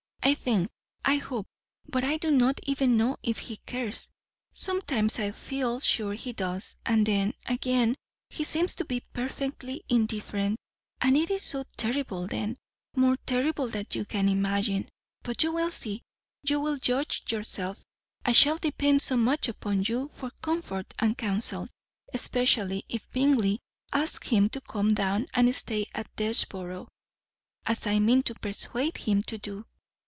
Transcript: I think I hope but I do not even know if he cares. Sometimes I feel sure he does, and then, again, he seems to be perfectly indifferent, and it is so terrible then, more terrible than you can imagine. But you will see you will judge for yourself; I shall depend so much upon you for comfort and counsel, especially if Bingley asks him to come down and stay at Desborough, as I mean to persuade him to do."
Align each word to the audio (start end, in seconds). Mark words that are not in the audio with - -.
I 0.23 0.35
think 0.35 0.69
I 1.03 1.15
hope 1.17 1.47
but 1.87 2.03
I 2.03 2.17
do 2.17 2.29
not 2.29 2.59
even 2.63 2.95
know 2.95 3.17
if 3.23 3.39
he 3.39 3.55
cares. 3.57 4.11
Sometimes 4.53 5.17
I 5.17 5.31
feel 5.31 5.79
sure 5.79 6.13
he 6.13 6.31
does, 6.31 6.75
and 6.85 7.05
then, 7.07 7.33
again, 7.47 7.95
he 8.29 8.43
seems 8.43 8.75
to 8.75 8.85
be 8.85 8.99
perfectly 8.99 9.83
indifferent, 9.89 10.59
and 11.01 11.17
it 11.17 11.31
is 11.31 11.41
so 11.41 11.65
terrible 11.75 12.27
then, 12.27 12.57
more 12.95 13.17
terrible 13.25 13.67
than 13.67 13.87
you 13.91 14.05
can 14.05 14.29
imagine. 14.29 14.87
But 15.23 15.41
you 15.41 15.51
will 15.53 15.71
see 15.71 16.03
you 16.43 16.59
will 16.61 16.77
judge 16.77 17.23
for 17.25 17.35
yourself; 17.37 17.83
I 18.23 18.31
shall 18.31 18.57
depend 18.57 19.01
so 19.01 19.17
much 19.17 19.47
upon 19.49 19.83
you 19.87 20.09
for 20.13 20.29
comfort 20.43 20.93
and 20.99 21.17
counsel, 21.17 21.67
especially 22.13 22.85
if 22.87 23.09
Bingley 23.11 23.59
asks 23.91 24.27
him 24.29 24.49
to 24.49 24.61
come 24.61 24.93
down 24.93 25.25
and 25.33 25.53
stay 25.55 25.87
at 25.95 26.15
Desborough, 26.15 26.89
as 27.65 27.87
I 27.87 27.97
mean 27.97 28.21
to 28.23 28.35
persuade 28.35 28.97
him 28.97 29.23
to 29.23 29.39
do." 29.39 29.65